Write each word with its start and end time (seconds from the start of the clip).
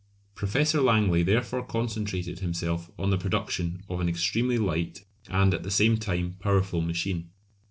Professor 0.33 0.81
Langley 0.81 1.21
therefore 1.21 1.61
concentrated 1.63 2.39
himself 2.39 2.89
on 2.97 3.11
the 3.11 3.19
production 3.19 3.83
of 3.87 3.99
an 3.99 4.09
extremely 4.09 4.57
light 4.57 5.05
and 5.27 5.53
at 5.53 5.61
the 5.61 5.69
same 5.69 5.95
time 5.95 6.37
powerful 6.39 6.81
machine. 6.81 7.29